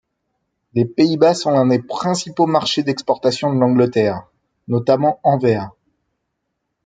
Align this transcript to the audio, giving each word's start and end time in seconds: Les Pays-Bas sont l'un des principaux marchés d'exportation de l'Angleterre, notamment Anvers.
Les 0.73 0.83
Pays-Bas 0.85 1.35
sont 1.35 1.51
l'un 1.51 1.67
des 1.67 1.77
principaux 1.77 2.47
marchés 2.47 2.81
d'exportation 2.81 3.53
de 3.53 3.59
l'Angleterre, 3.59 4.23
notamment 4.67 5.19
Anvers. 5.21 5.69